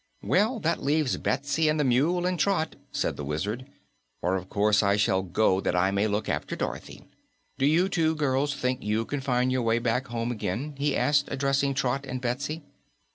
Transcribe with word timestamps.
"Well, 0.23 0.59
that 0.61 0.79
will 0.79 0.85
leave 0.85 1.21
Betsy 1.21 1.69
and 1.69 1.79
the 1.79 1.83
Mule 1.83 2.25
and 2.25 2.39
Trot," 2.39 2.75
said 2.91 3.17
the 3.17 3.23
Wizard, 3.23 3.67
"for 4.19 4.35
of 4.35 4.49
course 4.49 4.81
I 4.81 4.95
shall 4.95 5.21
go 5.21 5.61
that 5.61 5.75
I 5.75 5.91
may 5.91 6.07
look 6.07 6.27
after 6.27 6.55
Dorothy. 6.55 7.03
Do 7.59 7.67
you 7.67 7.87
two 7.87 8.15
girls 8.15 8.55
think 8.55 8.81
you 8.81 9.05
can 9.05 9.21
find 9.21 9.51
your 9.51 9.61
way 9.61 9.77
back 9.77 10.07
home 10.07 10.31
again?" 10.31 10.73
he 10.79 10.97
asked, 10.97 11.25
addressing 11.27 11.75
Trot 11.75 12.07
and 12.07 12.19
Betsy. 12.19 12.63